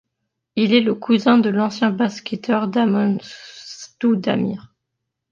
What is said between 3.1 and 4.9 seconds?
Stoudamire.